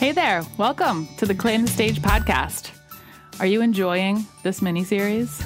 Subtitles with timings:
[0.00, 2.70] Hey there, welcome to the Claim the Stage podcast.
[3.38, 5.44] Are you enjoying this miniseries?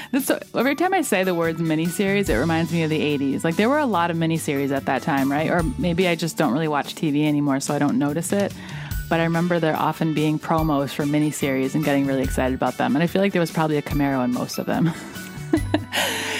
[0.10, 3.44] this, every time I say the words miniseries, it reminds me of the 80s.
[3.44, 5.48] Like there were a lot of miniseries at that time, right?
[5.48, 8.52] Or maybe I just don't really watch TV anymore, so I don't notice it.
[9.08, 12.96] But I remember there often being promos for miniseries and getting really excited about them.
[12.96, 14.90] And I feel like there was probably a Camaro in most of them.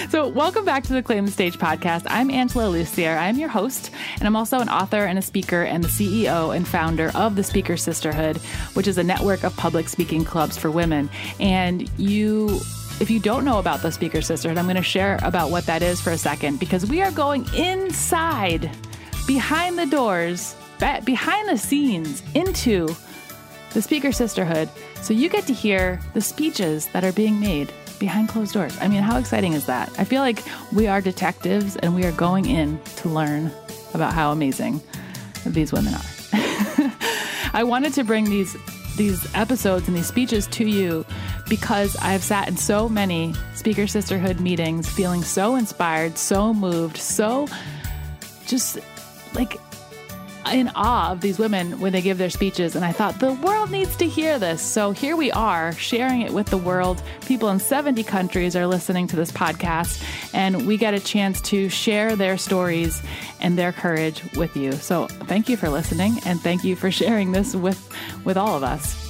[0.09, 2.03] So, welcome back to the Claim the Stage podcast.
[2.07, 3.17] I'm Angela Lucier.
[3.17, 6.65] I'm your host, and I'm also an author and a speaker and the CEO and
[6.65, 8.37] founder of the Speaker Sisterhood,
[8.75, 11.09] which is a network of public speaking clubs for women.
[11.39, 12.61] And you
[13.01, 15.81] if you don't know about the Speaker Sisterhood, I'm going to share about what that
[15.81, 18.71] is for a second because we are going inside,
[19.27, 20.55] behind the doors,
[21.03, 22.95] behind the scenes, into
[23.73, 24.69] the Speaker Sisterhood.
[25.01, 27.73] So you get to hear the speeches that are being made
[28.05, 28.77] behind closed doors.
[28.79, 29.91] I mean, how exciting is that?
[29.97, 33.51] I feel like we are detectives and we are going in to learn
[33.95, 34.79] about how amazing
[35.43, 36.05] these women are.
[37.53, 38.55] I wanted to bring these
[38.95, 41.03] these episodes and these speeches to you
[41.49, 47.47] because I've sat in so many Speaker Sisterhood meetings feeling so inspired, so moved, so
[48.45, 48.77] just
[49.33, 49.57] like
[50.51, 52.75] in awe of these women when they give their speeches.
[52.75, 54.61] And I thought, the world needs to hear this.
[54.61, 57.01] So here we are sharing it with the world.
[57.25, 61.69] People in 70 countries are listening to this podcast, and we get a chance to
[61.69, 63.01] share their stories
[63.39, 64.73] and their courage with you.
[64.73, 67.89] So thank you for listening, and thank you for sharing this with,
[68.23, 69.01] with all of us.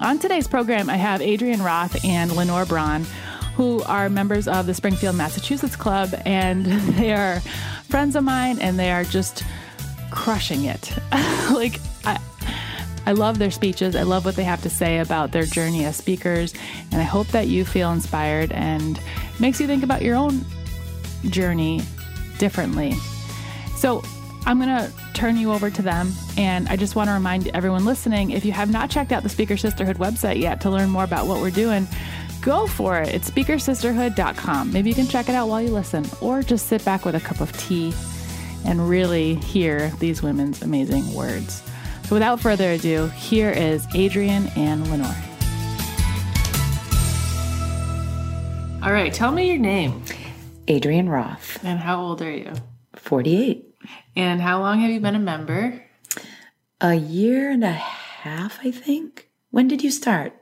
[0.00, 3.06] On today's program, I have Adrienne Roth and Lenore Braun
[3.54, 6.64] who are members of the Springfield, Massachusetts Club, and
[6.96, 7.40] they are
[7.88, 9.44] friends of mine, and they are just
[10.12, 10.92] crushing it.
[11.50, 12.20] like, I,
[13.06, 13.96] I love their speeches.
[13.96, 16.54] I love what they have to say about their journey as speakers.
[16.92, 19.00] And I hope that you feel inspired and
[19.40, 20.44] makes you think about your own
[21.24, 21.80] journey
[22.38, 22.92] differently.
[23.76, 24.02] So,
[24.44, 26.12] I'm going to turn you over to them.
[26.36, 29.28] And I just want to remind everyone listening if you have not checked out the
[29.28, 31.86] Speaker Sisterhood website yet to learn more about what we're doing,
[32.40, 33.14] go for it.
[33.14, 34.72] It's speakersisterhood.com.
[34.72, 37.20] Maybe you can check it out while you listen, or just sit back with a
[37.20, 37.92] cup of tea
[38.64, 41.62] and really hear these women's amazing words.
[42.04, 45.14] So, without further ado, here is Adrienne and Lenore.
[48.82, 50.02] All right, tell me your name.
[50.68, 51.64] Adrienne Roth.
[51.64, 52.52] And how old are you?
[52.96, 53.64] 48.
[54.16, 55.84] And how long have you been a member?
[56.80, 59.28] A year and a half, I think.
[59.50, 60.34] When did you start?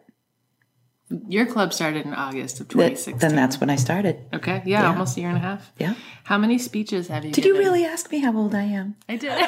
[1.29, 3.19] Your club started in August of 2016.
[3.19, 4.21] then that's when I started.
[4.33, 4.63] Okay.
[4.65, 5.73] Yeah, yeah, almost a year and a half.
[5.79, 5.95] Yeah.
[6.25, 7.57] How many speeches have you Did given?
[7.57, 8.95] you really ask me how old I am?
[9.09, 9.31] I did.
[9.31, 9.41] when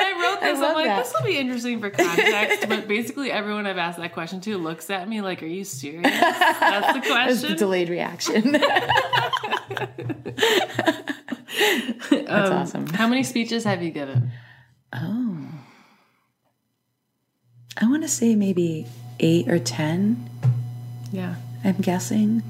[0.00, 1.04] I wrote this, I am like, that.
[1.04, 2.68] this will be interesting for context.
[2.68, 6.02] but basically, everyone I've asked that question to looks at me like, are you serious?
[6.02, 7.50] That's the question.
[7.52, 8.52] the delayed reaction.
[12.10, 12.86] That's um, awesome.
[12.88, 14.30] How many speeches have you given?
[14.92, 15.48] Oh.
[17.80, 18.86] I want to say maybe
[19.20, 20.28] eight or 10.
[21.12, 21.36] Yeah.
[21.64, 22.42] I'm guessing.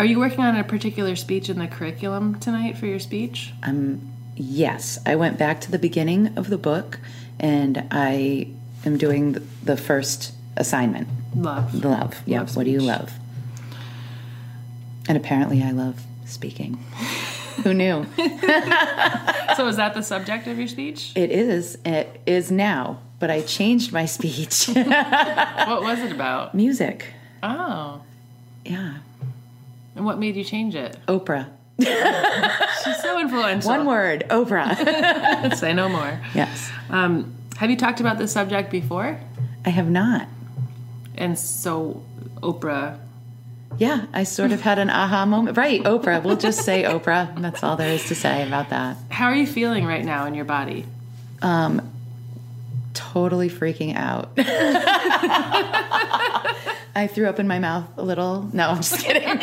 [0.00, 3.52] Are you working on a particular speech in the curriculum tonight for your speech?
[3.62, 4.00] Um,
[4.34, 4.98] yes.
[5.06, 6.98] I went back to the beginning of the book
[7.38, 8.48] and I
[8.84, 11.06] am doing the first assignment.
[11.36, 11.84] Love.
[11.84, 12.22] Love.
[12.26, 12.40] Yeah.
[12.40, 13.12] Love what do you love?
[15.08, 16.74] And apparently I love speaking.
[17.62, 18.04] Who knew?
[19.56, 21.12] so is that the subject of your speech?
[21.14, 21.78] It is.
[21.84, 24.68] It is now but I changed my speech.
[24.68, 26.54] what was it about?
[26.54, 27.06] Music.
[27.42, 28.02] Oh.
[28.64, 28.94] Yeah.
[29.94, 30.96] And what made you change it?
[31.06, 31.48] Oprah.
[31.78, 33.68] She's so influential.
[33.70, 35.54] One word, Oprah.
[35.56, 36.20] Say no more.
[36.34, 36.70] Yes.
[36.90, 39.18] Um, have you talked about this subject before?
[39.64, 40.28] I have not.
[41.16, 42.02] And so,
[42.36, 42.98] Oprah.
[43.78, 45.56] Yeah, I sort of had an aha moment.
[45.56, 46.22] Right, Oprah.
[46.22, 47.40] We'll just say Oprah.
[47.40, 48.96] That's all there is to say about that.
[49.10, 50.86] How are you feeling right now in your body?
[51.42, 51.90] Um,
[52.96, 54.30] totally freaking out.
[56.96, 58.48] I threw up in my mouth a little.
[58.54, 59.38] No, I'm just kidding.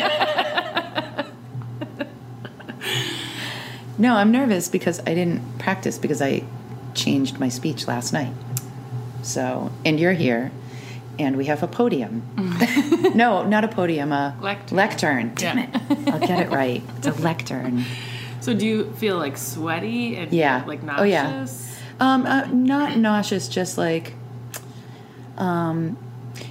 [3.96, 6.42] no, I'm nervous because I didn't practice because I
[6.94, 8.34] changed my speech last night.
[9.22, 10.50] So, and you're here,
[11.18, 12.22] and we have a podium.
[12.34, 13.14] Mm.
[13.14, 14.76] no, not a podium, a lectern.
[14.76, 15.32] lectern.
[15.36, 15.80] Damn yeah.
[15.90, 16.08] it.
[16.08, 16.82] I'll get it right.
[16.98, 17.84] It's a lectern.
[18.40, 20.64] So, do you feel like sweaty and yeah.
[20.66, 21.00] like nauseous?
[21.00, 21.46] Oh, yeah.
[22.00, 24.14] Um, uh, not nauseous, just like,
[25.38, 25.96] um,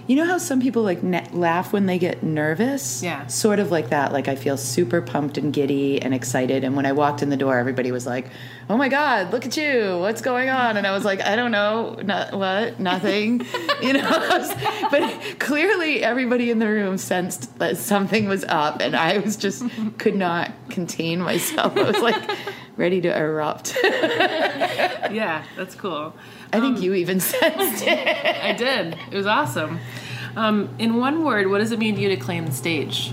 [0.08, 3.02] you know how some people like ne- laugh when they get nervous?
[3.02, 3.26] Yeah.
[3.28, 4.12] Sort of like that.
[4.12, 6.64] Like I feel super pumped and giddy and excited.
[6.64, 8.30] And when I walked in the door, everybody was like,
[8.70, 9.98] "Oh my God, look at you!
[10.00, 13.46] What's going on?" And I was like, "I don't know, not what, nothing,"
[13.82, 14.50] you know.
[14.92, 19.64] but clearly, everybody in the room sensed that something was up, and I was just
[19.98, 21.78] could not contain myself.
[21.78, 22.22] I was like
[22.78, 23.78] ready to erupt.
[23.84, 26.14] yeah, that's cool.
[26.54, 28.44] I think you even sensed it.
[28.44, 28.98] I did.
[29.12, 29.80] It was awesome.
[30.36, 33.12] Um, in one word, what does it mean to you to claim the stage?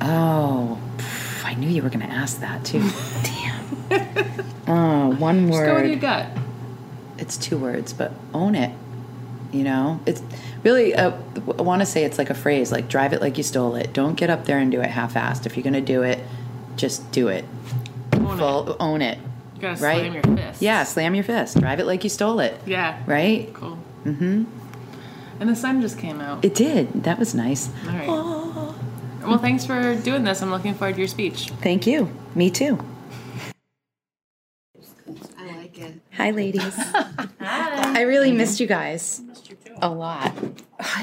[0.00, 2.80] Oh, pff, I knew you were going to ask that too.
[3.22, 4.44] Damn.
[4.68, 6.00] Oh, one Just go with your word.
[6.00, 6.26] gut.
[7.18, 8.72] It's two words, but own it.
[9.50, 10.22] You know, it's
[10.62, 10.94] really.
[10.94, 11.10] Uh,
[11.58, 13.92] I want to say it's like a phrase, like drive it like you stole it.
[13.92, 15.44] Don't get up there and do it half-assed.
[15.44, 16.20] If you're going to do it,
[16.76, 17.44] just do it.
[18.12, 18.76] Own it.
[18.78, 19.18] Own it.
[19.60, 19.98] You gotta right?
[19.98, 20.62] slam your fist.
[20.62, 21.60] Yeah, slam your fist.
[21.60, 22.58] Drive it like you stole it.
[22.64, 23.02] Yeah.
[23.06, 23.52] Right?
[23.52, 23.78] Cool.
[24.06, 24.44] Mm-hmm.
[25.38, 26.42] And the sun just came out.
[26.42, 27.04] It did.
[27.04, 27.68] That was nice.
[27.86, 28.08] All right.
[29.22, 30.40] Well, thanks for doing this.
[30.40, 31.50] I'm looking forward to your speech.
[31.60, 32.10] Thank you.
[32.34, 32.78] Me too.
[35.38, 36.00] I like it.
[36.14, 36.74] Hi, ladies.
[37.40, 40.32] I really missed you guys Missed you a lot.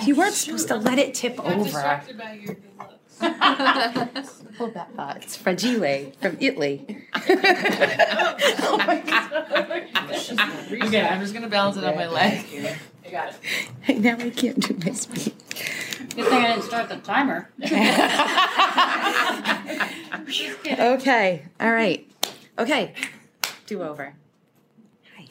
[0.03, 2.01] You weren't supposed to let it tip over.
[3.19, 5.17] Hold that thought.
[5.17, 7.05] It's fragile from Italy.
[7.15, 9.33] oh my god.
[10.71, 12.45] Okay, I'm just gonna balance it on my leg.
[12.51, 13.33] You got
[13.87, 13.99] it.
[13.99, 15.33] now I can't do my speech.
[16.15, 17.49] Good thing I didn't start the timer.
[20.69, 21.43] Okay.
[21.59, 22.09] All right.
[22.59, 22.93] Okay.
[23.65, 24.13] Do over.
[25.15, 25.25] Hi.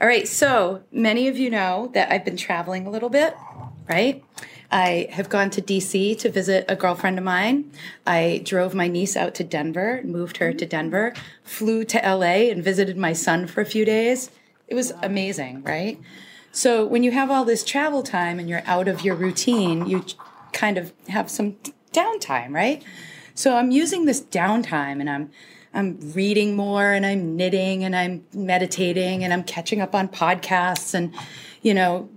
[0.00, 0.26] All right.
[0.26, 3.36] So many of you know that I've been traveling a little bit,
[3.88, 4.24] right?
[4.70, 7.70] I have gone to DC to visit a girlfriend of mine.
[8.06, 11.12] I drove my niece out to Denver, moved her to Denver,
[11.44, 14.30] flew to LA and visited my son for a few days.
[14.68, 16.00] It was amazing, right?
[16.52, 20.04] So when you have all this travel time and you're out of your routine, you
[20.52, 21.56] kind of have some
[21.92, 22.82] downtime, right?
[23.34, 25.30] So I'm using this downtime and I'm
[25.74, 30.92] I'm reading more and I'm knitting and I'm meditating and I'm catching up on podcasts
[30.92, 31.14] and
[31.62, 32.10] you know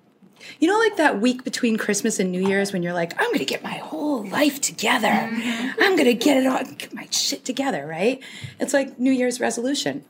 [0.59, 3.39] you know like that week between Christmas and New Year's when you're like I'm going
[3.39, 5.07] to get my whole life together.
[5.07, 5.81] Mm-hmm.
[5.81, 8.21] I'm going to get it all get my shit together, right?
[8.59, 10.03] It's like New Year's resolution.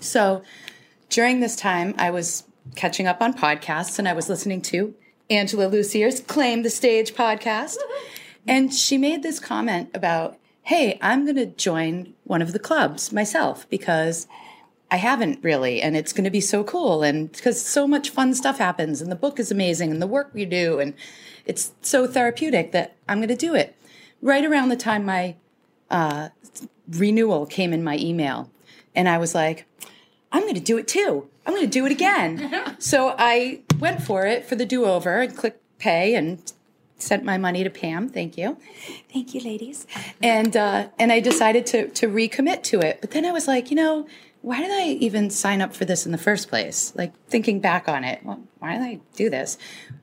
[0.00, 0.42] So
[1.10, 4.94] during this time, I was catching up on podcasts and I was listening to
[5.30, 7.76] Angela Lucier's Claim the Stage podcast.
[8.46, 13.12] And she made this comment about, hey, I'm going to join one of the clubs
[13.12, 14.26] myself because
[14.90, 15.82] I haven't really.
[15.82, 17.02] And it's going to be so cool.
[17.02, 20.30] And because so much fun stuff happens and the book is amazing and the work
[20.32, 20.78] we do.
[20.78, 20.94] And
[21.44, 23.76] it's so therapeutic that I'm going to do it.
[24.22, 25.36] Right around the time my
[25.90, 26.28] uh,
[26.88, 28.50] renewal came in my email.
[28.94, 29.66] And I was like,
[30.32, 31.28] I'm going to do it too.
[31.44, 32.76] I'm going to do it again.
[32.78, 36.40] so I went for it for the do over and clicked pay and
[36.98, 38.08] sent my money to Pam.
[38.08, 38.56] Thank you.
[39.12, 39.86] Thank you, ladies.
[40.22, 43.00] And, uh, and I decided to, to recommit to it.
[43.00, 44.06] But then I was like, you know,
[44.42, 46.92] why did I even sign up for this in the first place?
[46.94, 49.58] Like thinking back on it, well, why did I do this?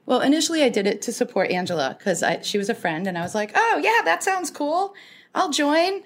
[0.05, 3.21] Well, initially I did it to support Angela because she was a friend and I
[3.21, 4.93] was like, oh, yeah, that sounds cool.
[5.33, 6.03] I'll join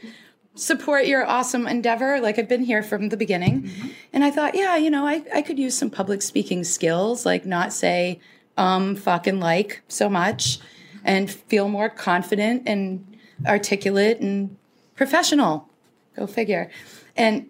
[0.58, 2.20] support your awesome endeavor.
[2.20, 3.72] Like I've been here from the beginning.
[4.12, 7.46] And I thought, yeah, you know, I, I could use some public speaking skills, like
[7.46, 8.20] not say,
[8.58, 10.60] um, fucking like so much
[11.04, 14.58] and feel more confident and articulate and
[14.96, 15.70] professional.
[16.16, 16.72] Go figure.
[17.16, 17.50] And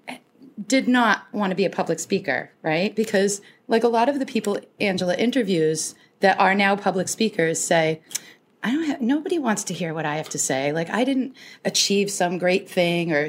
[0.65, 2.95] did not want to be a public speaker, right?
[2.95, 8.01] Because like a lot of the people Angela interviews that are now public speakers say,
[8.63, 10.71] I don't have, nobody wants to hear what I have to say.
[10.71, 13.27] Like I didn't achieve some great thing or,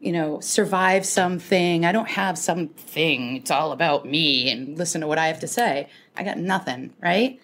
[0.00, 1.84] you know, survive something.
[1.84, 3.36] I don't have something.
[3.36, 5.88] It's all about me and listen to what I have to say.
[6.16, 7.38] I got nothing, right?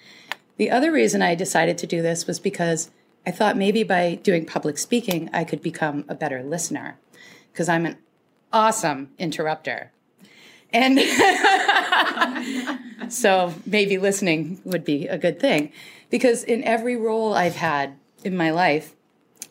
[0.57, 2.91] The other reason I decided to do this was because
[3.27, 6.99] I thought maybe by doing public speaking, I could become a better listener
[7.53, 7.99] because I'm an
[8.53, 9.93] awesome interrupter.
[10.73, 11.01] And
[13.13, 15.73] so maybe listening would be a good thing
[16.11, 18.95] because in every role I've had in my life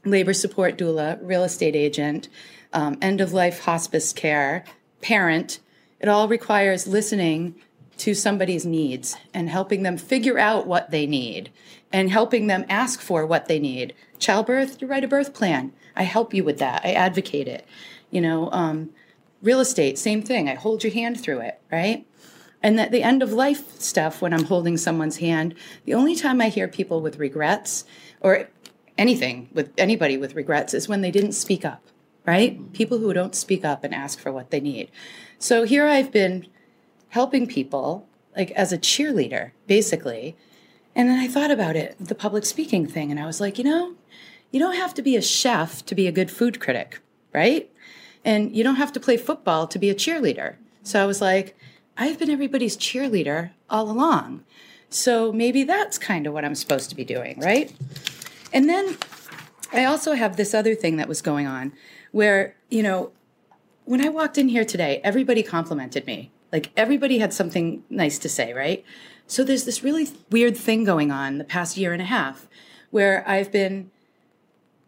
[0.06, 2.30] labor support doula, real estate agent,
[2.72, 4.64] um, end of life hospice care,
[5.02, 5.60] parent
[6.00, 7.56] it all requires listening
[7.98, 11.50] to somebody's needs and helping them figure out what they need
[11.92, 13.94] and helping them ask for what they need.
[14.20, 15.74] Childbirth, you write a birth plan.
[15.96, 16.82] I help you with that.
[16.84, 17.66] I advocate it.
[18.10, 18.92] You know, um,
[19.42, 20.50] real estate, same thing.
[20.50, 22.06] I hold your hand through it, right?
[22.64, 25.54] And that the end of life stuff, when I'm holding someone's hand,
[25.86, 27.86] the only time I hear people with regrets
[28.22, 28.50] or
[28.98, 31.84] anything with anybody with regrets is when they didn't speak up,
[32.26, 32.74] right?
[32.74, 34.90] People who don't speak up and ask for what they need.
[35.38, 36.48] So here I've been
[37.10, 40.36] helping people, like as a cheerleader, basically.
[40.96, 43.64] And then I thought about it, the public speaking thing, and I was like, you
[43.64, 43.94] know,
[44.52, 47.02] you don't have to be a chef to be a good food critic,
[47.34, 47.72] right?
[48.28, 50.56] And you don't have to play football to be a cheerleader.
[50.84, 51.58] So I was like,
[51.98, 54.44] I've been everybody's cheerleader all along.
[54.90, 57.74] So maybe that's kind of what I'm supposed to be doing, right?
[58.52, 58.98] And then
[59.72, 61.72] I also have this other thing that was going on
[62.12, 63.12] where, you know,
[63.86, 66.30] when I walked in here today, everybody complimented me.
[66.52, 68.84] Like everybody had something nice to say, right?
[69.26, 72.46] So there's this really weird thing going on the past year and a half
[72.92, 73.90] where I've been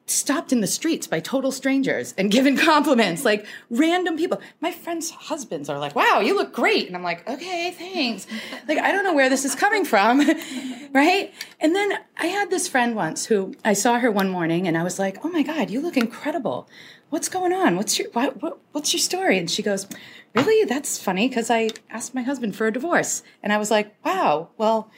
[0.09, 4.41] stopped in the streets by total strangers and given compliments, like random people.
[4.61, 6.87] My friends' husbands are like, wow, you look great.
[6.87, 8.27] And I'm like, okay, thanks.
[8.67, 10.19] Like, I don't know where this is coming from,
[10.93, 11.33] right?
[11.59, 14.83] And then I had this friend once who I saw her one morning and I
[14.83, 16.67] was like, oh my God, you look incredible.
[17.09, 17.75] What's going on?
[17.75, 19.39] What's your what, what, what's your story?
[19.39, 19.87] And she goes,
[20.35, 20.65] really?
[20.65, 23.23] That's funny because I asked my husband for a divorce.
[23.41, 24.91] And I was like, wow, well,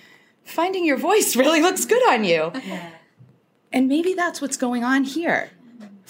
[0.43, 2.51] finding your voice really looks good on you.
[3.71, 5.51] And maybe that's what's going on here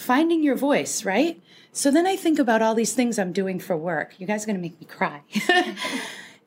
[0.01, 1.41] finding your voice, right?
[1.71, 4.19] So then I think about all these things I'm doing for work.
[4.19, 5.21] You guys are going to make me cry.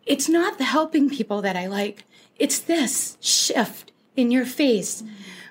[0.07, 2.05] it's not the helping people that I like,
[2.37, 5.03] it's this shift in your face.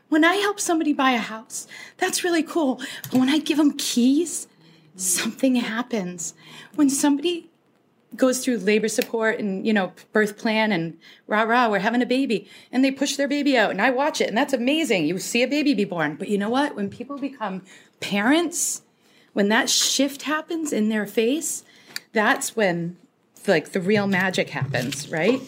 [0.09, 1.65] When I help somebody buy a house,
[1.97, 2.81] that's really cool.
[3.09, 4.47] But when I give them keys,
[4.95, 6.35] something happens.
[6.75, 7.49] When somebody
[8.15, 12.05] goes through labor support and you know birth plan and rah rah we're having a
[12.05, 12.47] baby.
[12.71, 15.05] And they push their baby out and i watch it and that's amazing.
[15.05, 16.15] You see a baby be born.
[16.15, 16.75] But you know what?
[16.75, 17.63] When people become
[17.99, 18.81] parents
[19.33, 21.63] when that shift happens in their face
[22.11, 22.97] that's when
[23.47, 25.41] like the real magic happens right?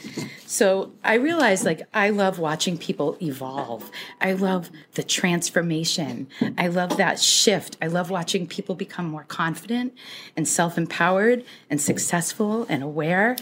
[0.46, 3.90] So i realize like i love watching people evolve.
[4.22, 6.28] I love the transformation.
[6.58, 7.78] I love that shift.
[7.82, 9.94] I love watching people become more confident
[10.36, 13.36] and self-empowered and successful and aware.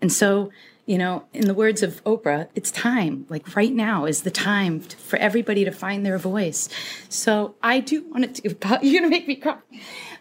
[0.00, 0.50] And so
[0.86, 3.26] you know in the words of oprah it's time.
[3.28, 6.68] Like right now is the time to, for everybody to find their voice.
[7.08, 9.58] So i do want to do you're gonna make me cry.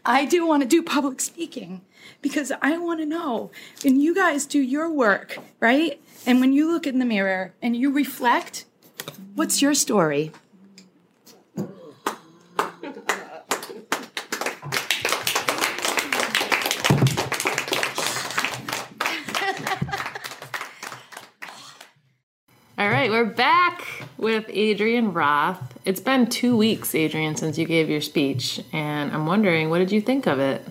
[0.05, 1.81] I do want to do public speaking
[2.21, 3.51] because I want to know
[3.85, 6.01] And you guys do your work, right?
[6.25, 8.65] And when you look in the mirror and you reflect,
[9.35, 10.31] what's your story?
[22.77, 23.85] All right, we're back
[24.17, 25.77] with Adrienne Roth.
[25.85, 29.91] It's been two weeks, Adrienne, since you gave your speech, and I'm wondering, what did
[29.91, 30.65] you think of it?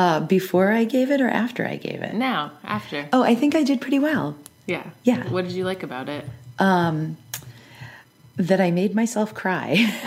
[0.00, 2.14] Uh, before I gave it or after I gave it?
[2.14, 3.06] Now, after.
[3.12, 4.34] Oh, I think I did pretty well.
[4.64, 4.88] Yeah.
[5.02, 5.28] Yeah.
[5.28, 6.24] What did you like about it?
[6.58, 7.18] Um,
[8.36, 9.74] that I made myself cry.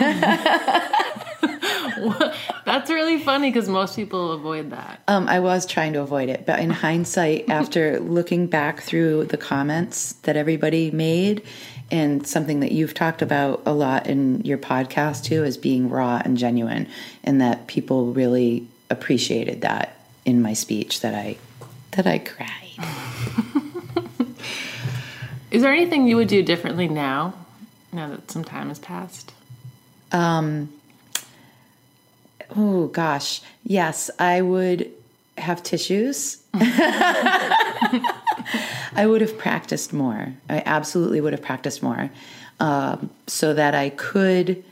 [2.64, 5.00] That's really funny because most people avoid that.
[5.06, 9.36] Um, I was trying to avoid it, but in hindsight, after looking back through the
[9.36, 11.40] comments that everybody made,
[11.92, 16.20] and something that you've talked about a lot in your podcast too, is being raw
[16.24, 16.88] and genuine,
[17.22, 21.36] and that people really appreciated that in my speech that I
[21.92, 22.50] that I cried.
[25.50, 27.34] Is there anything you would do differently now,
[27.92, 29.32] now that some time has passed?
[30.10, 30.72] Um,
[32.56, 34.90] oh gosh, yes, I would
[35.38, 36.42] have tissues.
[38.94, 40.34] I would have practiced more.
[40.48, 42.10] I absolutely would have practiced more,
[42.58, 44.64] um, so that I could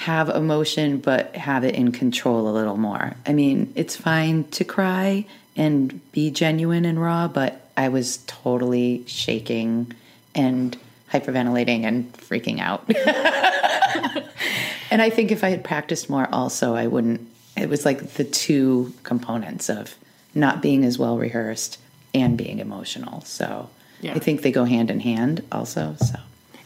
[0.00, 3.12] have emotion but have it in control a little more.
[3.26, 5.26] I mean, it's fine to cry
[5.56, 9.92] and be genuine and raw, but I was totally shaking
[10.34, 10.74] and
[11.12, 12.82] hyperventilating and freaking out.
[14.90, 17.28] and I think if I had practiced more also, I wouldn't
[17.58, 19.94] it was like the two components of
[20.34, 21.76] not being as well rehearsed
[22.14, 23.20] and being emotional.
[23.22, 23.68] So
[24.00, 24.14] Yeah.
[24.14, 26.14] I think they go hand in hand also, so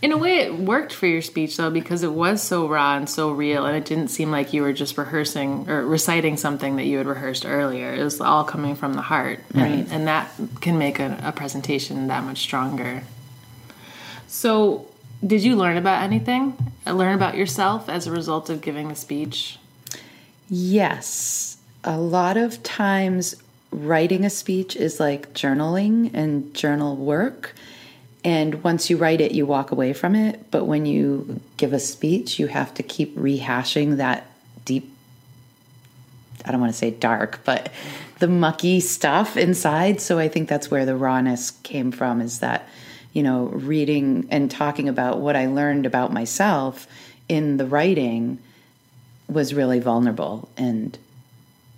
[0.04, 3.08] In a way, it worked for your speech though because it was so raw and
[3.08, 6.84] so real, and it didn't seem like you were just rehearsing or reciting something that
[6.84, 7.94] you had rehearsed earlier.
[7.94, 10.30] It was all coming from the heart, and, and that
[10.60, 13.04] can make a, a presentation that much stronger.
[14.26, 14.88] So,
[15.26, 16.54] did you learn about anything?
[16.86, 19.58] Learn about yourself as a result of giving the speech?
[20.50, 21.56] Yes.
[21.82, 23.36] A lot of times,
[23.70, 27.54] writing a speech is like journaling and journal work.
[28.24, 30.50] And once you write it, you walk away from it.
[30.50, 34.26] But when you give a speech, you have to keep rehashing that
[34.64, 34.90] deep,
[36.44, 37.70] I don't want to say dark, but
[38.20, 40.00] the mucky stuff inside.
[40.00, 42.66] So I think that's where the rawness came from is that,
[43.12, 46.86] you know, reading and talking about what I learned about myself
[47.28, 48.38] in the writing
[49.28, 50.48] was really vulnerable.
[50.56, 50.96] And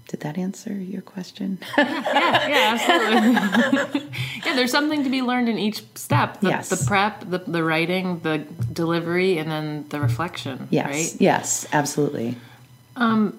[0.09, 1.59] did that answer your question?
[1.77, 4.01] Yeah, yeah, absolutely.
[4.47, 6.41] yeah, there's something to be learned in each step.
[6.41, 6.69] The, Yes.
[6.69, 8.39] the prep, the, the writing, the
[8.73, 10.69] delivery, and then the reflection.
[10.71, 10.87] yes.
[10.87, 11.21] Right?
[11.21, 12.37] Yes, absolutely.
[12.97, 13.39] Um,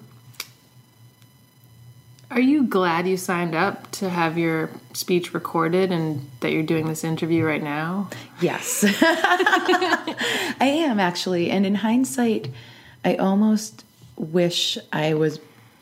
[2.30, 6.86] are you glad you signed up to have your speech recorded and that you're doing
[6.86, 8.10] this interview right now?
[8.42, 8.84] Yes.
[9.00, 11.50] I am actually.
[11.50, 12.50] And in hindsight,
[13.04, 13.84] I almost
[14.16, 15.40] wish I was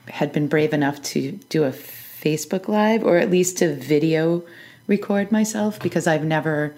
[0.08, 4.42] had been brave enough to do a Facebook Live or at least to video
[4.86, 6.75] record myself because I've never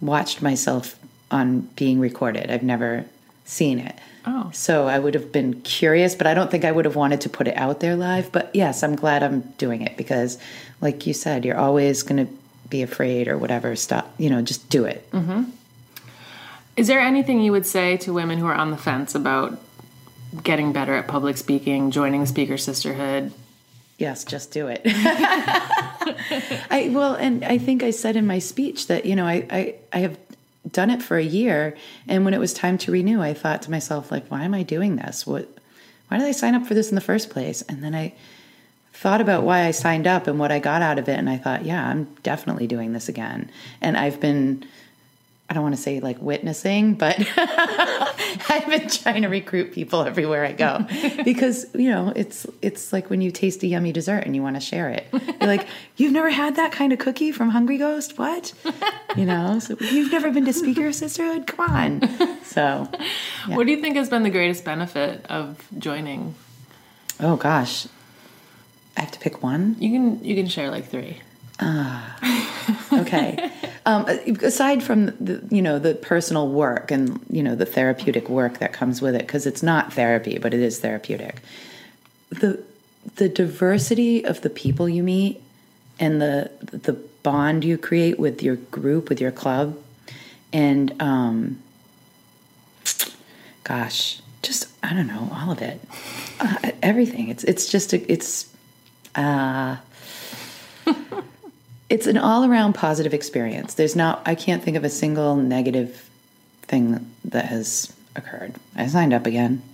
[0.00, 0.98] watched myself
[1.30, 2.50] on being recorded.
[2.50, 3.04] I've never
[3.44, 3.98] seen it.
[4.26, 4.50] Oh.
[4.52, 7.28] So I would have been curious, but I don't think I would have wanted to
[7.28, 8.30] put it out there live.
[8.30, 10.38] But yes, I'm glad I'm doing it because,
[10.80, 12.32] like you said, you're always going to
[12.68, 13.74] be afraid or whatever.
[13.74, 15.10] Stop, you know, just do it.
[15.12, 15.44] Mm-hmm.
[16.76, 19.58] Is there anything you would say to women who are on the fence about
[20.42, 23.32] getting better at public speaking, joining the Speaker Sisterhood?
[23.98, 24.82] Yes, just do it.
[26.70, 29.74] I well, and I think I said in my speech that you know I, I
[29.92, 30.16] I have
[30.70, 33.70] done it for a year, and when it was time to renew, I thought to
[33.70, 35.26] myself like, why am I doing this?
[35.26, 35.48] What?
[36.08, 37.60] Why did I sign up for this in the first place?
[37.62, 38.14] And then I
[38.94, 41.36] thought about why I signed up and what I got out of it, and I
[41.36, 43.50] thought, yeah, I'm definitely doing this again.
[43.80, 44.64] And I've been.
[45.50, 50.44] I don't want to say like witnessing, but I've been trying to recruit people everywhere
[50.44, 50.84] I go
[51.24, 54.56] because you know it's it's like when you taste a yummy dessert and you want
[54.56, 55.06] to share it.
[55.12, 58.18] You're like, you've never had that kind of cookie from Hungry Ghost?
[58.18, 58.52] What?
[59.16, 61.46] You know, so you've never been to Speaker Sisterhood?
[61.46, 62.44] Come on.
[62.44, 62.86] So,
[63.46, 66.34] What do you think has been the greatest benefit of joining?
[67.20, 67.86] oh gosh,
[68.96, 69.76] I have to pick one.
[69.78, 71.22] You can you can share like three.
[71.60, 72.16] Ah.
[72.92, 73.50] Okay.
[73.88, 74.04] um,
[74.42, 78.74] aside from the you know the personal work and you know the therapeutic work that
[78.74, 81.40] comes with it, because it's not therapy, but it is therapeutic.
[82.28, 82.62] The
[83.16, 85.42] the diversity of the people you meet
[85.98, 86.92] and the the
[87.22, 89.78] bond you create with your group, with your club,
[90.52, 91.62] and um,
[93.64, 95.80] gosh, just I don't know all of it,
[96.40, 97.30] uh, everything.
[97.30, 98.52] It's it's just a, it's.
[99.14, 99.76] Uh,
[101.90, 106.08] it's an all-around positive experience there's not i can't think of a single negative
[106.62, 109.62] thing that has occurred i signed up again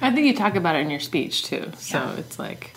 [0.00, 1.72] I think you talk about it in your speech too.
[1.76, 2.72] So it's like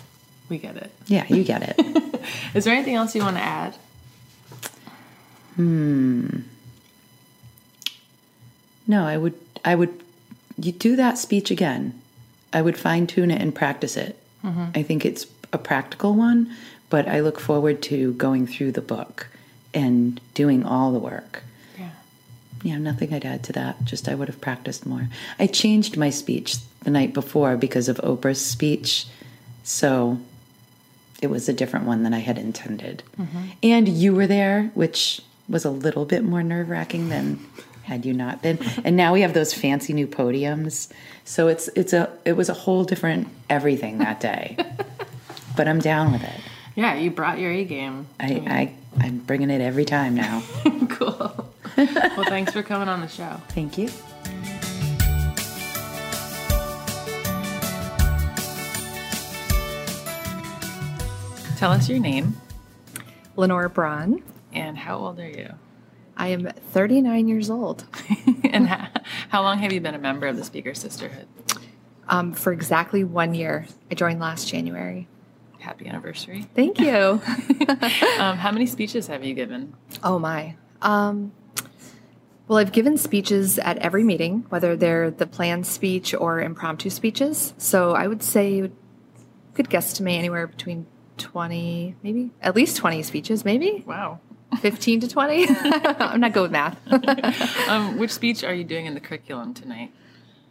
[0.48, 0.90] we get it.
[1.06, 2.20] yeah you get it
[2.54, 3.74] Is there anything else you want to add?
[5.54, 6.40] Hmm.
[8.86, 10.02] No i would i would
[10.58, 12.00] you do that speech again
[12.52, 14.18] i would fine-tune it and practice it
[14.74, 16.50] i think it's a practical one
[16.90, 19.28] but i look forward to going through the book
[19.74, 21.42] and doing all the work
[21.78, 21.90] Yeah.
[22.62, 23.84] Yeah, nothing I'd add to that.
[23.84, 25.08] Just I would have practiced more.
[25.38, 29.06] I changed my speech the night before because of Oprah's speech.
[29.64, 30.18] So
[31.20, 33.02] it was a different one than I had intended.
[33.18, 33.42] Mm-hmm.
[33.62, 37.38] And you were there, which was a little bit more nerve wracking than
[37.84, 38.58] had you not been.
[38.84, 40.92] And now we have those fancy new podiums.
[41.24, 44.56] So it's it's a it was a whole different everything that day.
[45.56, 46.40] but I'm down with it.
[46.74, 48.06] Yeah, you brought your A game.
[48.18, 50.42] I, I I'm bringing it every time now.
[50.90, 51.50] cool.
[51.76, 53.40] well, thanks for coming on the show.
[53.48, 53.88] Thank you.
[61.56, 62.34] Tell us your name
[63.36, 64.22] Lenore Braun.
[64.52, 65.50] and how old are you?
[66.16, 67.84] I am 39 years old.
[68.44, 68.88] and how,
[69.28, 71.28] how long have you been a member of the Speaker Sisterhood?
[72.08, 73.66] Um, for exactly one year.
[73.90, 75.06] I joined last January.
[75.62, 76.46] Happy anniversary.
[76.54, 77.20] Thank you.
[78.18, 79.74] Um, how many speeches have you given?
[80.02, 80.56] oh my.
[80.82, 81.32] Um,
[82.48, 87.54] well, I've given speeches at every meeting, whether they're the planned speech or impromptu speeches.
[87.58, 88.70] So I would say,
[89.54, 90.86] could guesstimate anywhere between
[91.18, 94.20] 20, maybe at least 20 speeches, maybe Wow.
[94.60, 95.46] 15 to 20.
[95.98, 96.76] I'm not good with math.
[97.68, 99.92] Um, which speech are you doing in the curriculum tonight?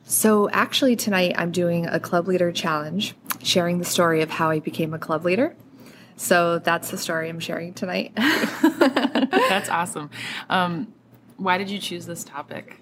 [0.04, 4.60] So, actually, tonight I'm doing a club leader challenge, sharing the story of how I
[4.60, 5.56] became a club leader.
[6.18, 8.14] So, that's the story I'm sharing tonight.
[8.16, 10.10] That's awesome.
[10.50, 10.94] Um,
[11.38, 12.82] why did you choose this topic?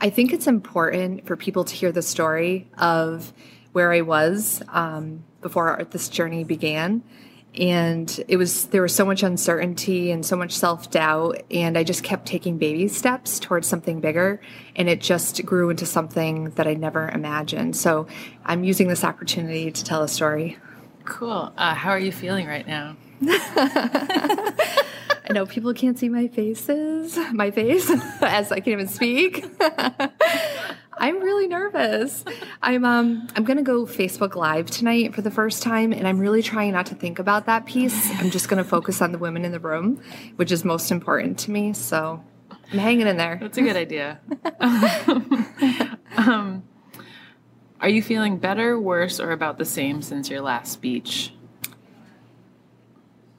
[0.00, 3.32] I think it's important for people to hear the story of
[3.72, 7.02] where I was um, before this journey began.
[7.58, 11.42] And it was, there was so much uncertainty and so much self doubt.
[11.50, 14.40] And I just kept taking baby steps towards something bigger.
[14.76, 17.76] And it just grew into something that I never imagined.
[17.76, 18.06] So
[18.44, 20.58] I'm using this opportunity to tell a story.
[21.04, 21.52] Cool.
[21.56, 22.96] Uh, how are you feeling right now?
[25.28, 27.90] I know people can't see my faces, my face,
[28.22, 29.44] as I can't even speak.
[31.00, 32.24] I'm really nervous.
[32.62, 36.42] I'm um I'm gonna go Facebook Live tonight for the first time, and I'm really
[36.42, 38.10] trying not to think about that piece.
[38.18, 40.00] I'm just gonna focus on the women in the room,
[40.36, 41.74] which is most important to me.
[41.74, 42.24] So
[42.72, 43.38] I'm hanging in there.
[43.40, 44.20] That's a good idea.
[46.16, 46.64] um,
[47.80, 51.34] are you feeling better, worse, or about the same since your last speech?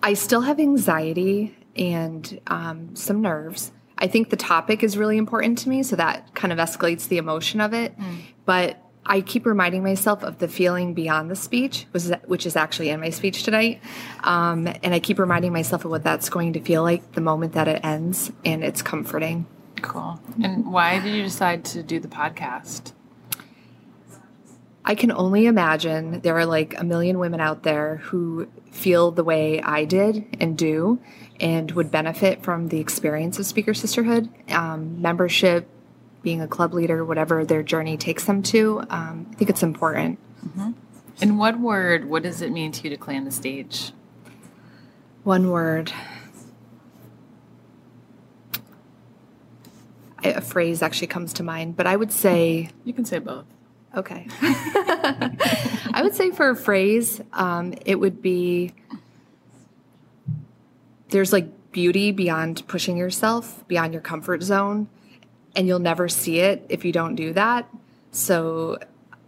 [0.01, 3.71] I still have anxiety and um, some nerves.
[3.97, 7.17] I think the topic is really important to me, so that kind of escalates the
[7.17, 7.93] emotion of it.
[8.45, 12.55] But I keep reminding myself of the feeling beyond the speech, which is, which is
[12.55, 13.81] actually in my speech tonight.
[14.23, 17.53] Um, and I keep reminding myself of what that's going to feel like the moment
[17.53, 19.47] that it ends, and it's comforting.
[19.81, 20.19] Cool.
[20.43, 22.93] And why did you decide to do the podcast?
[24.85, 29.23] I can only imagine there are like a million women out there who feel the
[29.23, 30.99] way I did and do
[31.39, 35.67] and would benefit from the experience of Speaker Sisterhood, um, membership,
[36.21, 38.81] being a club leader, whatever their journey takes them to.
[38.89, 40.19] Um, I think it's important.
[41.21, 43.91] In one word, what does it mean to you to claim the stage?
[45.23, 45.91] One word.
[50.23, 53.45] I- A phrase actually comes to mind, but I would say You can say both.
[53.95, 54.27] Okay.
[54.41, 58.73] I would say for a phrase, um, it would be
[61.09, 64.89] there's like beauty beyond pushing yourself, beyond your comfort zone,
[65.55, 67.69] and you'll never see it if you don't do that.
[68.11, 68.79] So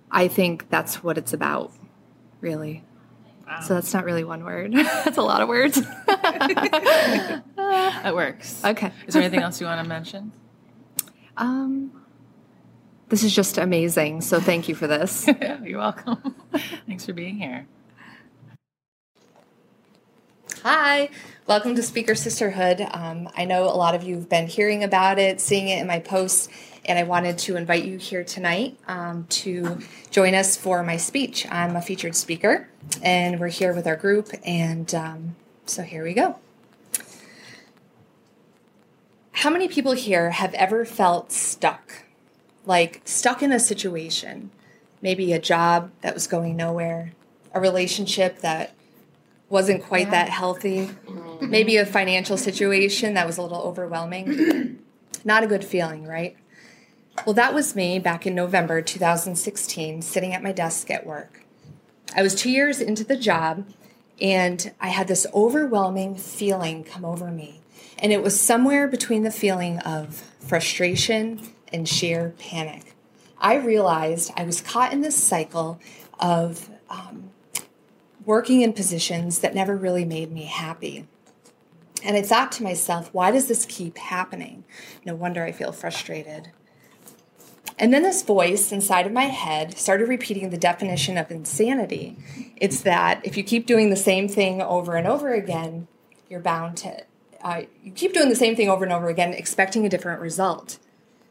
[0.10, 1.72] I think that's what it's about,
[2.40, 2.84] really.
[3.66, 4.74] So that's not really one word.
[4.74, 5.82] that's a lot of words.
[7.72, 8.64] That works.
[8.66, 8.92] okay.
[9.08, 10.32] Is there anything else you want to mention?
[11.38, 11.92] Um,
[13.10, 14.22] this is just amazing.
[14.22, 15.28] So thank you for this.
[15.64, 16.36] You're welcome.
[16.88, 17.68] Thanks for being here.
[20.64, 21.10] Hi,
[21.48, 22.86] welcome to Speaker Sisterhood.
[22.92, 25.88] Um, I know a lot of you have been hearing about it, seeing it in
[25.88, 26.50] my posts,
[26.86, 29.80] and I wanted to invite you here tonight um, to
[30.12, 31.48] join us for my speech.
[31.50, 32.70] I'm a featured speaker,
[33.02, 36.38] and we're here with our group, and um, so here we go.
[39.32, 42.04] How many people here have ever felt stuck?
[42.68, 44.52] Like stuck in a situation,
[45.02, 47.14] maybe a job that was going nowhere,
[47.52, 48.76] a relationship that
[49.52, 50.90] wasn't quite that healthy,
[51.42, 54.80] maybe a financial situation that was a little overwhelming.
[55.26, 56.38] Not a good feeling, right?
[57.26, 61.44] Well, that was me back in November 2016, sitting at my desk at work.
[62.16, 63.68] I was two years into the job,
[64.22, 67.60] and I had this overwhelming feeling come over me.
[68.00, 72.96] And it was somewhere between the feeling of frustration and sheer panic.
[73.38, 75.80] I realized I was caught in this cycle
[76.20, 77.32] of um,
[78.26, 81.08] working in positions that never really made me happy.
[82.04, 84.64] And I thought to myself, why does this keep happening?
[85.06, 86.52] No wonder I feel frustrated.
[87.78, 92.18] And then this voice inside of my head started repeating the definition of insanity.
[92.58, 95.88] It's that if you keep doing the same thing over and over again,
[96.30, 97.04] you're bound to,
[97.42, 100.78] uh, you keep doing the same thing over and over again, expecting a different result.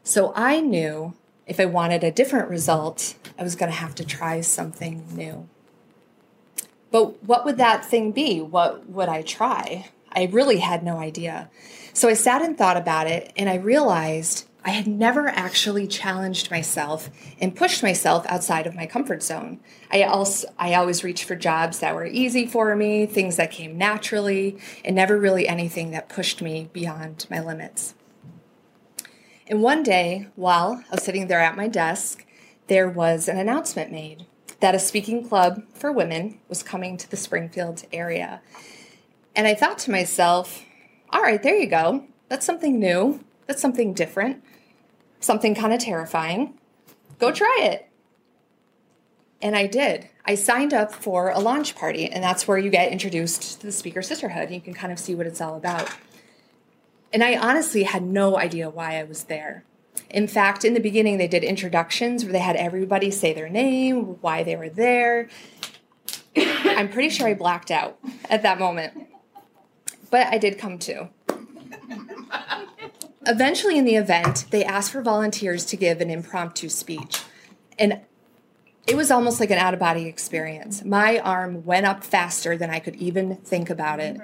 [0.03, 1.13] So I knew
[1.47, 5.47] if I wanted a different result, I was going to have to try something new.
[6.91, 8.41] But what would that thing be?
[8.41, 9.89] What would I try?
[10.11, 11.49] I really had no idea.
[11.93, 16.51] So I sat and thought about it, and I realized I had never actually challenged
[16.51, 19.59] myself and pushed myself outside of my comfort zone.
[19.89, 23.77] I also I always reached for jobs that were easy for me, things that came
[23.77, 27.95] naturally, and never really anything that pushed me beyond my limits.
[29.47, 32.25] And one day, while I was sitting there at my desk,
[32.67, 34.25] there was an announcement made
[34.61, 38.41] that a speaking club for women was coming to the Springfield area.
[39.35, 40.63] And I thought to myself,
[41.09, 42.05] all right, there you go.
[42.29, 43.23] That's something new.
[43.47, 44.43] That's something different.
[45.19, 46.53] Something kind of terrifying.
[47.19, 47.89] Go try it.
[49.41, 50.09] And I did.
[50.25, 53.71] I signed up for a launch party, and that's where you get introduced to the
[53.71, 54.51] Speaker Sisterhood.
[54.51, 55.89] You can kind of see what it's all about.
[57.11, 59.63] And I honestly had no idea why I was there.
[60.09, 64.17] In fact, in the beginning, they did introductions where they had everybody say their name,
[64.21, 65.29] why they were there.
[66.35, 67.97] I'm pretty sure I blacked out
[68.29, 69.07] at that moment.
[70.09, 71.09] But I did come to.
[73.25, 77.21] Eventually, in the event, they asked for volunteers to give an impromptu speech.
[77.77, 78.01] And
[78.87, 80.83] it was almost like an out of body experience.
[80.83, 84.19] My arm went up faster than I could even think about it.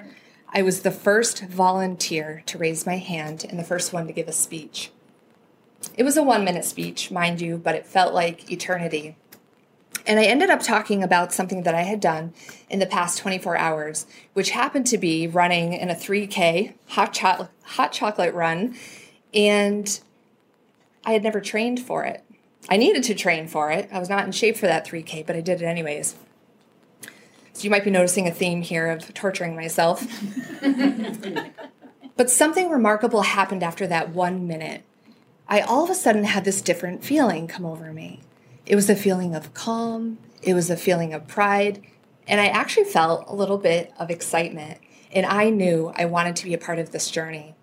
[0.52, 4.28] I was the first volunteer to raise my hand and the first one to give
[4.28, 4.90] a speech.
[5.96, 9.16] It was a one minute speech, mind you, but it felt like eternity.
[10.06, 12.32] And I ended up talking about something that I had done
[12.70, 17.48] in the past 24 hours, which happened to be running in a 3K hot, cho-
[17.62, 18.74] hot chocolate run.
[19.34, 20.00] And
[21.04, 22.24] I had never trained for it.
[22.70, 23.88] I needed to train for it.
[23.92, 26.16] I was not in shape for that 3K, but I did it anyways.
[27.52, 30.06] So you might be noticing a theme here of torturing myself.
[32.16, 34.84] but something remarkable happened after that one minute.
[35.48, 38.20] I all of a sudden had this different feeling come over me.
[38.66, 41.82] It was a feeling of calm, it was a feeling of pride,
[42.26, 44.78] and I actually felt a little bit of excitement.
[45.10, 47.54] And I knew I wanted to be a part of this journey.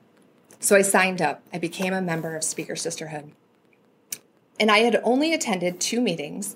[0.60, 1.43] So I signed up.
[1.54, 3.32] I became a member of Speaker Sisterhood.
[4.60, 6.56] And I had only attended two meetings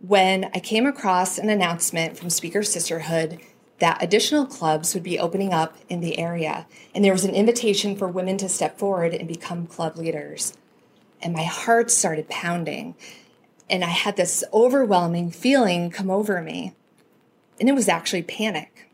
[0.00, 3.38] when I came across an announcement from Speaker Sisterhood
[3.78, 6.66] that additional clubs would be opening up in the area.
[6.94, 10.54] And there was an invitation for women to step forward and become club leaders.
[11.20, 12.94] And my heart started pounding.
[13.68, 16.74] And I had this overwhelming feeling come over me.
[17.60, 18.88] And it was actually panic.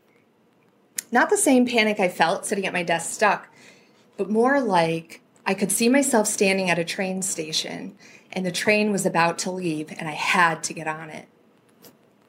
[1.11, 3.49] Not the same panic I felt sitting at my desk stuck,
[4.17, 7.97] but more like I could see myself standing at a train station
[8.33, 11.29] and the train was about to leave and I had to get on it.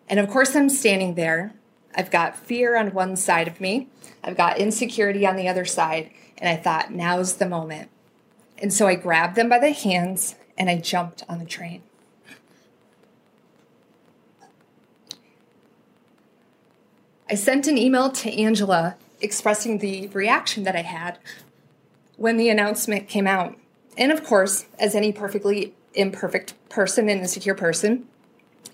[0.09, 1.53] And of course, I'm standing there.
[1.95, 3.87] I've got fear on one side of me,
[4.23, 7.89] I've got insecurity on the other side, and I thought, now's the moment.
[8.57, 11.83] And so I grabbed them by the hands and I jumped on the train.
[17.29, 21.17] I sent an email to Angela expressing the reaction that I had
[22.17, 23.57] when the announcement came out.
[23.97, 28.07] And of course, as any perfectly imperfect person and insecure person,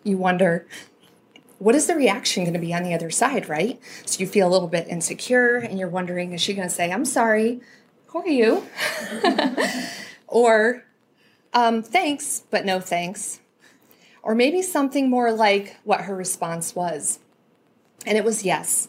[0.04, 0.68] you wonder
[1.60, 3.80] what is the reaction going to be on the other side, right?
[4.06, 6.92] So you feel a little bit insecure and you're wondering, is she going to say,
[6.92, 7.62] I'm sorry,
[8.08, 8.66] who are you?
[10.28, 10.84] or,
[11.54, 13.42] um, thanks, but no thanks.
[14.24, 17.20] Or maybe something more like what her response was.
[18.06, 18.88] And it was yes,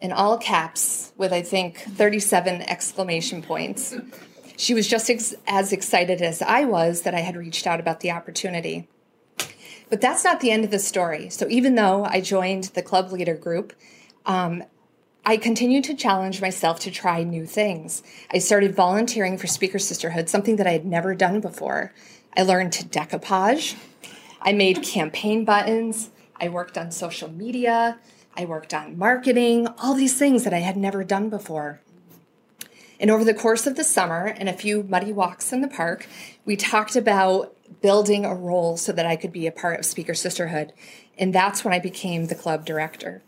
[0.00, 3.94] in all caps, with I think 37 exclamation points.
[4.56, 8.00] She was just ex- as excited as I was that I had reached out about
[8.00, 8.88] the opportunity.
[9.88, 11.30] But that's not the end of the story.
[11.30, 13.72] So even though I joined the club leader group,
[14.24, 14.64] um,
[15.24, 18.02] I continued to challenge myself to try new things.
[18.30, 21.92] I started volunteering for Speaker Sisterhood, something that I had never done before.
[22.36, 23.76] I learned to decoupage.
[24.40, 26.10] I made campaign buttons.
[26.40, 27.98] I worked on social media.
[28.36, 31.80] I worked on marketing, all these things that I had never done before.
[33.00, 36.06] And over the course of the summer and a few muddy walks in the park,
[36.44, 37.55] we talked about
[37.86, 40.72] building a role so that I could be a part of Speaker Sisterhood.
[41.16, 43.22] And that's when I became the club director.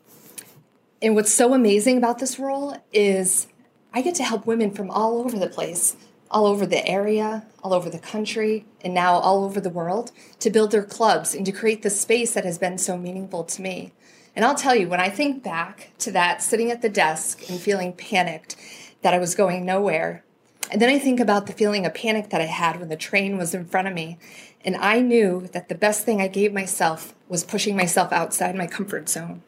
[1.01, 3.47] And what's so amazing about this role is
[3.94, 5.97] I get to help women from all over the place,
[6.29, 10.51] all over the area, all over the country, and now all over the world to
[10.51, 13.92] build their clubs and to create the space that has been so meaningful to me.
[14.35, 17.61] And I'll tell you, when I think back to that, sitting at the desk and
[17.61, 18.57] feeling panicked
[19.03, 20.25] that I was going nowhere,
[20.70, 23.38] and then I think about the feeling of panic that I had when the train
[23.38, 24.18] was in front of me,
[24.64, 28.66] and I knew that the best thing I gave myself was pushing myself outside my
[28.66, 29.42] comfort zone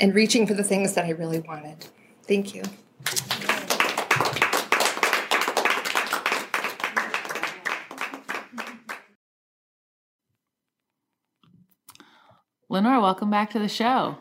[0.00, 1.86] and reaching for the things that I really wanted.
[2.26, 2.62] Thank you.
[12.68, 14.16] Lenore, welcome back to the show.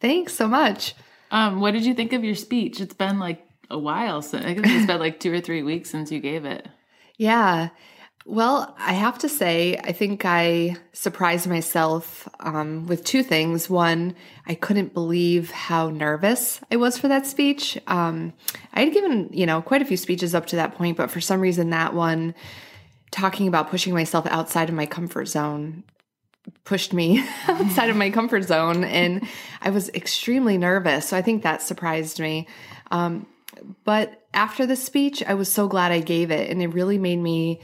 [0.00, 0.94] Thanks so much.
[1.32, 2.80] Um, what did you think of your speech?
[2.80, 6.10] It's been like a while since I it's been like two or three weeks since
[6.10, 6.66] you gave it.
[7.16, 7.70] Yeah.
[8.24, 13.70] Well, I have to say, I think I surprised myself um, with two things.
[13.70, 14.14] One,
[14.46, 17.78] I couldn't believe how nervous I was for that speech.
[17.86, 18.34] Um,
[18.74, 21.22] I had given, you know, quite a few speeches up to that point, but for
[21.22, 22.34] some reason, that one,
[23.10, 25.84] talking about pushing myself outside of my comfort zone,
[26.64, 29.26] pushed me outside of my comfort zone and
[29.62, 31.08] I was extremely nervous.
[31.08, 32.46] So I think that surprised me.
[32.90, 33.26] Um,
[33.84, 37.18] but after the speech, I was so glad I gave it and it really made
[37.18, 37.60] me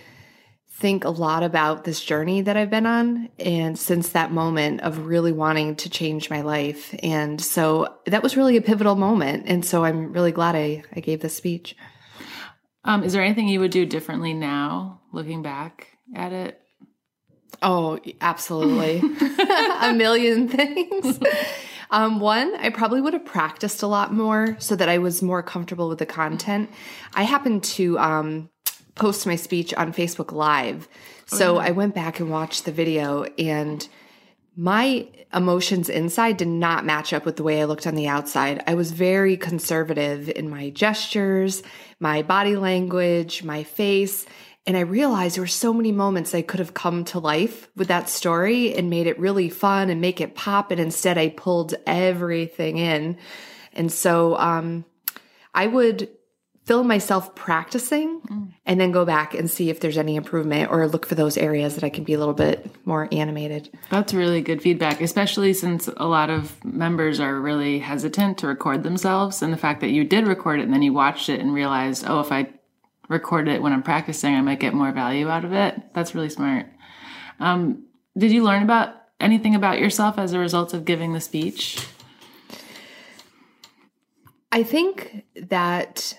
[0.77, 5.07] think a lot about this journey that I've been on and since that moment of
[5.07, 6.95] really wanting to change my life.
[7.01, 9.45] And so that was really a pivotal moment.
[9.47, 11.77] And so I'm really glad I, I gave this speech.
[12.83, 16.61] Um, is there anything you would do differently now, looking back at it?
[17.63, 19.01] Oh, absolutely.
[19.81, 21.21] a million things.
[21.91, 25.43] Um, one, I probably would have practiced a lot more so that I was more
[25.43, 26.71] comfortable with the content.
[27.15, 28.51] I happened to um,
[28.95, 30.89] post my speech on Facebook Live.
[31.27, 33.89] So I went back and watched the video, and
[34.57, 38.63] my emotions inside did not match up with the way I looked on the outside.
[38.67, 41.63] I was very conservative in my gestures,
[41.99, 44.27] my body language, my face.
[44.67, 47.89] And I realized there were so many moments I could have come to life with
[47.89, 50.71] that story and made it really fun and make it pop.
[50.71, 53.19] And instead, I pulled everything in.
[53.75, 54.87] And so um,
[55.53, 56.09] I would
[56.65, 61.05] film myself practicing and then go back and see if there's any improvement or look
[61.05, 63.69] for those areas that I can be a little bit more animated.
[63.91, 68.83] That's really good feedback, especially since a lot of members are really hesitant to record
[68.83, 69.43] themselves.
[69.43, 72.07] And the fact that you did record it and then you watched it and realized,
[72.09, 72.49] oh, if I
[73.09, 75.81] record it when I'm practicing, I might get more value out of it.
[75.95, 76.67] That's really smart.
[77.41, 77.85] Um,
[78.17, 81.87] did you learn about anything about yourself as a result of giving the speech?
[84.53, 86.19] I think that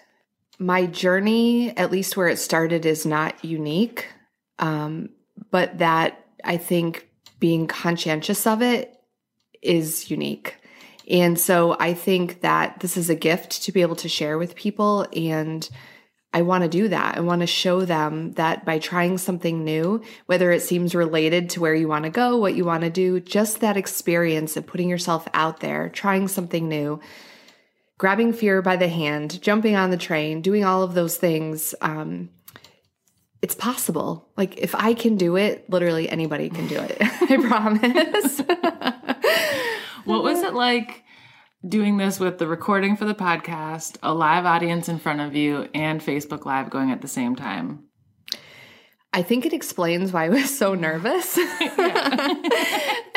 [0.59, 4.07] my journey, at least where it started, is not unique.
[4.59, 5.09] Um,
[5.51, 8.99] but that I think being conscientious of it
[9.61, 10.55] is unique.
[11.09, 14.55] And so I think that this is a gift to be able to share with
[14.55, 15.07] people.
[15.15, 15.67] And
[16.35, 17.17] I want to do that.
[17.17, 21.61] I want to show them that by trying something new, whether it seems related to
[21.61, 24.89] where you want to go, what you want to do, just that experience of putting
[24.89, 26.99] yourself out there, trying something new,
[27.97, 31.73] grabbing fear by the hand, jumping on the train, doing all of those things.
[31.79, 32.29] Um,
[33.41, 34.27] it's possible.
[34.35, 36.97] Like if I can do it, literally anybody can do it.
[37.01, 38.41] I promise.
[40.05, 41.03] What was it like
[41.67, 45.67] doing this with the recording for the podcast, a live audience in front of you,
[45.73, 47.85] and Facebook Live going at the same time?
[49.13, 51.37] I think it explains why I was so nervous.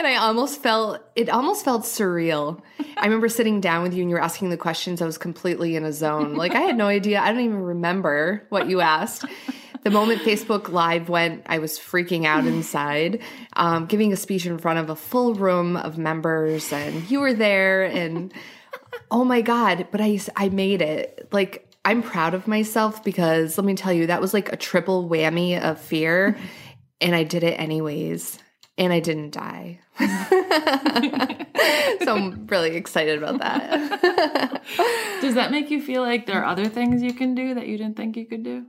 [0.00, 2.62] and I almost felt it almost felt surreal.
[2.96, 5.02] I remember sitting down with you and you were asking the questions.
[5.02, 6.34] I was completely in a zone.
[6.34, 7.20] Like I had no idea.
[7.20, 9.24] I don't even remember what you asked.
[9.84, 13.20] The moment Facebook Live went, I was freaking out inside,
[13.54, 17.34] um, giving a speech in front of a full room of members, and you were
[17.34, 18.32] there, and
[19.10, 19.88] oh my god!
[19.90, 21.28] But I I made it.
[21.32, 25.08] Like I'm proud of myself because let me tell you, that was like a triple
[25.08, 26.36] whammy of fear,
[27.00, 28.38] and I did it anyways,
[28.76, 29.80] and I didn't die.
[32.04, 34.62] so I'm really excited about that.
[35.20, 37.78] Does that make you feel like there are other things you can do that you
[37.78, 38.66] didn't think you could do?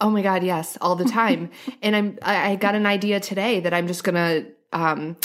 [0.00, 1.50] Oh my God, yes, all the time.
[1.82, 5.16] and I'm I I got an idea today that I'm just gonna um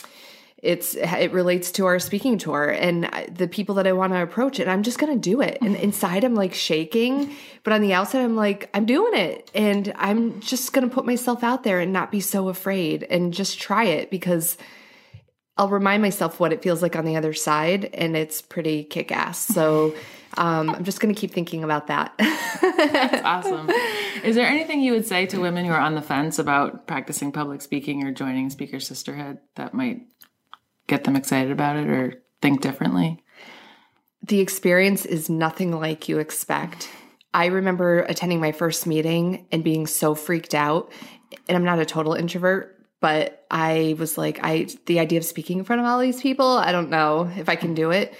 [0.64, 4.60] it's it relates to our speaking tour and the people that I want to approach
[4.60, 5.58] and I'm just going to do it.
[5.62, 9.92] And inside I'm like shaking, but on the outside I'm like I'm doing it and
[9.98, 13.60] I'm just going to put myself out there and not be so afraid and just
[13.60, 14.58] try it because
[15.58, 19.12] I'll remind myself what it feels like on the other side and it's pretty kick
[19.12, 19.40] ass.
[19.40, 19.94] So
[20.38, 22.14] um, I'm just going to keep thinking about that.
[22.18, 23.70] That's awesome.
[24.24, 27.32] Is there anything you would say to women who are on the fence about practicing
[27.32, 30.02] public speaking or joining Speaker Sisterhood that might
[30.88, 33.24] get them excited about it or think differently?
[34.24, 36.90] the experience is nothing like you expect.
[37.34, 40.92] I remember attending my first meeting and being so freaked out.
[41.48, 45.60] And I'm not a total introvert, but I was like, I the idea of speaking
[45.60, 48.14] in front of all these people, I don't know if I can do it.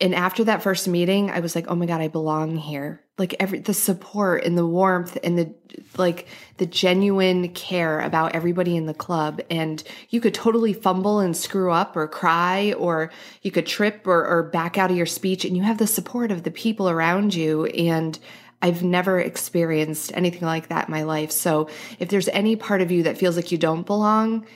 [0.00, 3.02] And after that first meeting, I was like, oh my God, I belong here.
[3.18, 5.52] Like every the support and the warmth and the
[5.96, 9.40] like the genuine care about everybody in the club.
[9.50, 13.10] And you could totally fumble and screw up or cry, or
[13.42, 16.30] you could trip or, or back out of your speech, and you have the support
[16.30, 17.66] of the people around you.
[17.66, 18.16] And
[18.62, 21.32] I've never experienced anything like that in my life.
[21.32, 24.46] So if there's any part of you that feels like you don't belong,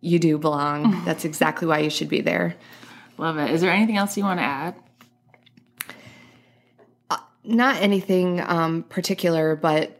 [0.00, 1.02] you do belong.
[1.04, 2.56] That's exactly why you should be there.
[3.16, 3.50] Love it.
[3.52, 4.74] Is there anything else you want to add?
[7.48, 9.98] Not anything um, particular, but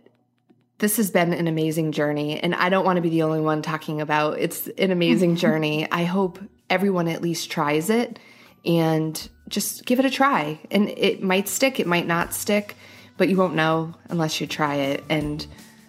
[0.78, 2.38] this has been an amazing journey.
[2.38, 5.90] And I don't want to be the only one talking about it's an amazing journey.
[5.90, 6.38] I hope
[6.70, 8.18] everyone at least tries it
[8.64, 10.60] and just give it a try.
[10.70, 12.76] And it might stick, it might not stick,
[13.16, 15.02] but you won't know unless you try it.
[15.08, 15.44] And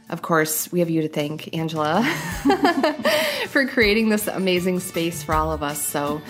[0.09, 2.03] of course, we have you to thank, Angela,
[3.47, 5.85] for creating this amazing space for all of us.
[5.85, 6.21] So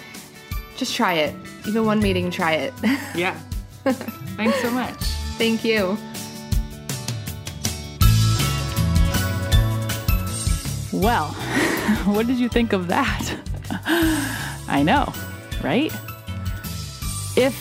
[0.75, 1.35] just try it.
[1.67, 2.73] Even one meeting, try it.
[3.15, 3.37] Yeah.
[3.83, 5.18] Thanks so much.
[5.39, 5.97] Thank you.
[10.91, 11.27] Well,
[12.05, 13.37] what did you think of that?
[14.67, 15.13] I know,
[15.63, 15.93] right?
[17.37, 17.55] If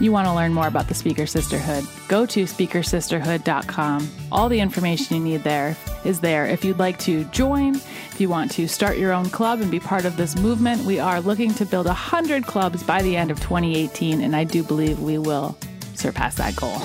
[0.00, 4.10] you want to learn more about the Speaker Sisterhood, go to speakersisterhood.com.
[4.32, 6.44] All the information you need there is there.
[6.44, 9.78] If you'd like to join, if you want to start your own club and be
[9.78, 13.38] part of this movement, we are looking to build 100 clubs by the end of
[13.38, 15.56] 2018, and I do believe we will
[16.04, 16.82] surpass that goal.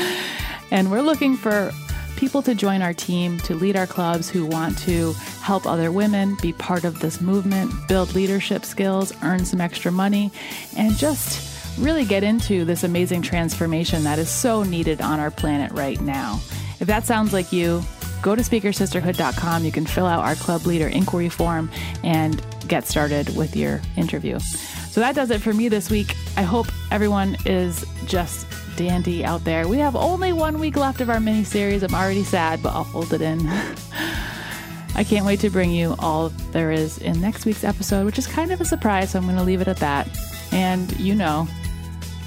[0.70, 1.70] and we're looking for
[2.16, 6.34] people to join our team, to lead our clubs who want to help other women
[6.40, 10.32] be part of this movement, build leadership skills, earn some extra money,
[10.74, 15.70] and just really get into this amazing transformation that is so needed on our planet
[15.72, 16.40] right now.
[16.80, 17.82] If that sounds like you,
[18.22, 19.64] go to speakersisterhood.com.
[19.64, 21.70] You can fill out our club leader inquiry form
[22.02, 24.38] and get started with your interview.
[24.38, 26.16] So that does it for me this week.
[26.38, 29.66] I hope everyone is just dandy out there.
[29.66, 31.82] We have only one week left of our mini series.
[31.82, 33.40] I'm already sad, but I'll hold it in.
[34.94, 38.26] I can't wait to bring you all there is in next week's episode, which is
[38.26, 40.08] kind of a surprise, so I'm going to leave it at that.
[40.52, 41.46] And you know,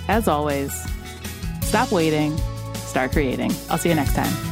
[0.08, 0.72] as always,
[1.62, 2.38] stop waiting,
[2.76, 3.52] start creating.
[3.70, 4.49] I'll see you next time.